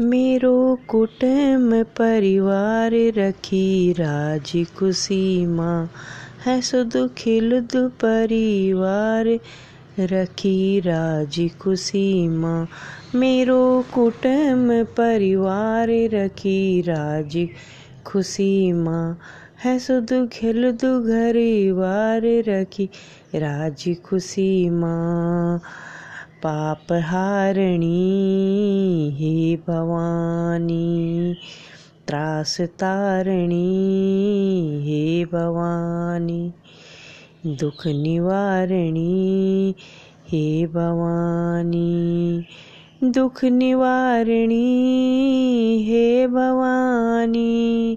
[0.00, 5.90] मेरो कुटुम परिवार रखी राज़ी खुशी माँ
[6.46, 9.26] है सुध खिलद परिवार
[10.00, 12.66] रखी राज़ी खुशी माँ।
[13.14, 17.48] मेरो कुटुम परिवार रखी राज़ी
[18.06, 19.18] खुशी माँ
[19.64, 22.88] है सुध खिलद घरिवार रखी
[23.34, 24.70] राज खुशी
[26.46, 27.88] पाप हारणी,
[29.14, 31.34] हे भवानी,
[32.08, 33.64] त्रास तारणी,
[34.82, 36.50] हे भवानी,
[37.46, 39.74] दुख निवारणी,
[40.32, 42.40] हे भवानी,
[43.04, 44.64] दुख निवारणी,
[45.86, 47.96] हे भवानी,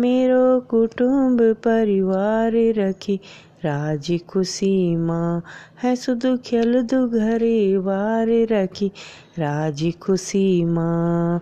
[0.00, 3.18] मेरो कुटुंब परिवार रखी
[3.64, 5.42] राज़ी खुशी माँ
[5.82, 8.90] है सुध खेल दु घरे वार रखी।
[9.38, 11.40] राज़ी खुशी माँ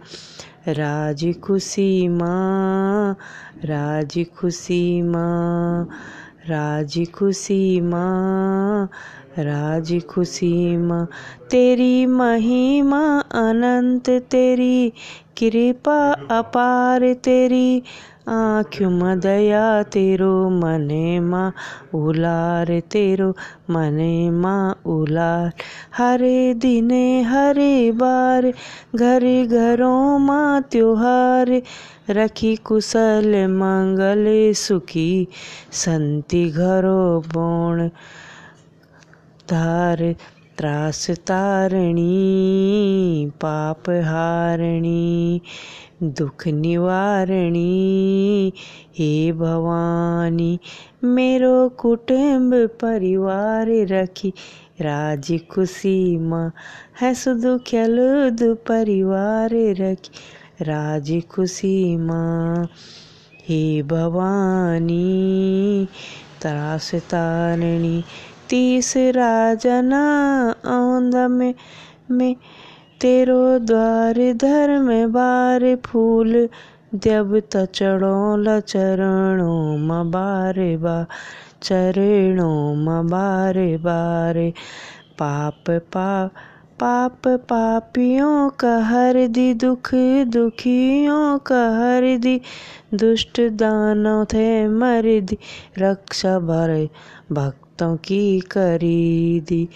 [0.69, 3.17] राज़ी खुशी माँ
[3.65, 5.89] राज़ी खुशी माँ
[6.49, 8.89] राज़ी खुशी माँ
[9.39, 11.09] राज़ी खुशी माँ
[11.51, 14.93] तेरी महिमा अनंत, तेरी
[15.39, 17.83] कृपा अपार, तेरी
[18.29, 21.55] आँखों दया, तेरो मने माँ
[21.95, 23.35] उलार, तेरो
[23.71, 25.53] मने माँ उलार।
[25.97, 28.53] हरे दिने, हरे बार,
[28.97, 31.63] घर घरों माँ त्योहार,
[32.11, 35.29] रखी कुशल, मंगल, सुखी,
[35.73, 37.89] संति, घरो, बोण।
[39.51, 40.15] धार
[40.59, 42.11] त्रास तारणी,
[43.31, 45.41] पाप हारणी,
[46.03, 48.53] दुख निवारणी।
[48.99, 50.59] हे भवानी,
[51.05, 54.33] मेरो कुटुंब परिवार रखी,
[54.81, 56.53] राज खुशी माँ
[57.01, 60.11] है सुधु खेलुद परिवार रखी,
[60.63, 62.69] राज खुशी माँ
[63.49, 65.87] हे भवानी,
[66.43, 68.03] त्रास तारणी
[68.51, 70.05] तीसरा जना
[70.67, 71.55] औंद में
[72.11, 72.35] में
[73.01, 76.49] तेरो द्वार धर्म बार फूल।
[76.95, 79.79] देव त चढ़ोल चरणों
[80.83, 80.97] बा
[81.63, 84.53] चरणों मारे बारे बारे।
[85.19, 86.33] पाप पाप
[86.81, 89.91] पाप पापियों का हर दी, दुख
[90.25, 92.41] दुखियों का हर दी।
[92.95, 95.39] दुष्ट दानव थे मर दी,
[95.79, 96.89] रक्षा भर
[97.33, 99.69] भक्तों की करी दी।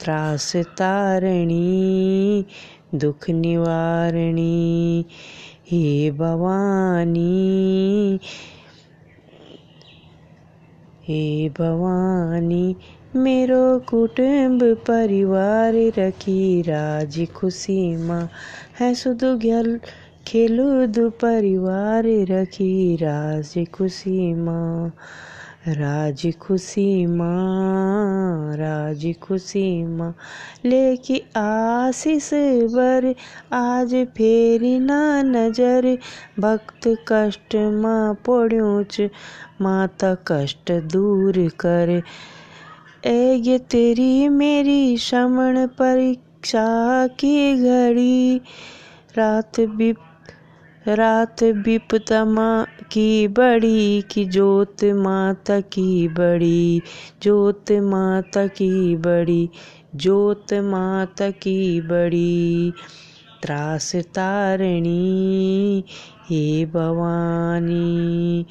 [0.00, 2.44] त्रास तारणी,
[2.94, 5.04] दुख निवारणी,
[5.70, 8.20] हे भवानी
[11.08, 12.76] हे भवानी।
[13.16, 18.28] मेरो कुटुंब परिवार रखी राज खुशी माँ
[18.80, 19.80] है सुध गल
[20.26, 24.92] खेलुद परिवार रखी राज खुशी माँ।
[25.68, 30.14] राज़ी खुशी माँ, राज खुशी माँ।
[30.64, 32.30] लेके आशीष
[32.74, 33.14] बर
[33.52, 35.98] आज फेरी ना नज़र,
[36.40, 39.00] भक्त कष्ट माँ पड़ूच,
[39.60, 42.02] माता कष्ट दूर कर।
[43.06, 48.40] ए, ये तेरी मेरी श्रमण परीक्षा की घड़ी।
[49.18, 49.96] रात बिप
[50.88, 56.82] रात विपतमा की बड़ी की जोत माता की बड़ी
[57.22, 59.50] जोत माता की बड़ी
[59.94, 62.72] जोत माता की बड़ी।
[63.42, 65.84] त्रास तारणी,
[66.30, 68.46] हे भवानी,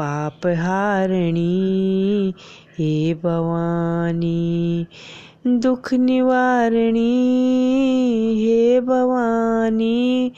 [0.00, 2.34] पाप हारणी
[2.78, 4.86] हे भवानी,
[5.46, 10.32] दुख निवारणी, हे भवानी,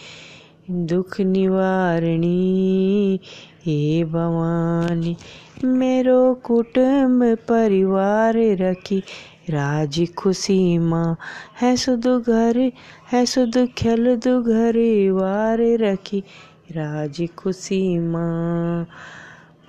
[0.71, 3.21] दुख निवारणी,
[3.67, 5.17] हे भवानी,
[5.65, 9.03] मेरो कुटुंब परिवार रखी,
[9.51, 11.17] राज खुशी माँ
[11.61, 12.73] है सुध घर,
[13.13, 16.23] है सुध खेल दु घरे वार रखी,
[16.71, 18.87] राज खुशी माँ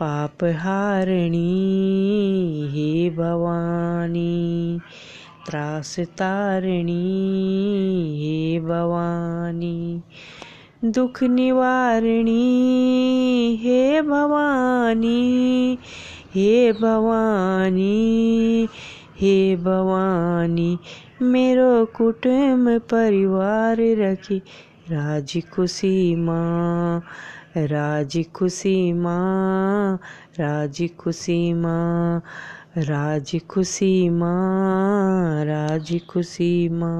[0.01, 1.50] पाप हारणी,
[2.72, 4.80] हे भवानी।
[5.48, 7.04] त्रास तारणी,
[8.18, 10.01] हे भवानी।
[10.86, 12.40] दुख निवारणी,
[13.60, 15.78] हे भवानी।
[16.36, 18.66] हे भवानी
[19.22, 20.78] हे भवानी।
[21.22, 24.38] मेरो कुटुंब परिवार रखी
[24.92, 27.00] राज़ी खुशी माँ
[27.68, 30.00] राज़ी खुशी माँ
[30.40, 32.22] राज़ी खुशी माँ
[32.78, 36.98] राज़ी खुशी माँ राज़ी खुशी माँ।